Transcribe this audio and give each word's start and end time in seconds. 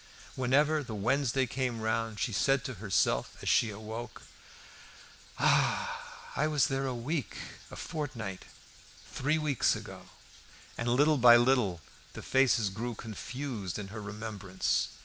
Whenever 0.35 0.81
the 0.81 0.95
Wednesday 0.95 1.45
came 1.45 1.79
round 1.81 2.19
she 2.19 2.33
said 2.33 2.63
to 2.63 2.73
herself 2.81 3.37
as 3.43 3.47
she 3.49 3.69
awoke, 3.69 4.23
"Ah! 5.37 6.31
I 6.35 6.47
was 6.47 6.69
there 6.69 6.87
a 6.87 6.95
week 6.95 7.37
a 7.69 7.75
fortnight 7.75 8.45
three 9.11 9.37
weeks 9.37 9.75
ago." 9.75 10.09
And 10.75 10.87
little 10.89 11.17
by 11.17 11.37
little 11.37 11.81
the 12.13 12.23
faces 12.23 12.71
grew 12.71 12.95
confused 12.95 13.77
in 13.77 13.89
her 13.89 14.01
remembrance. 14.01 14.87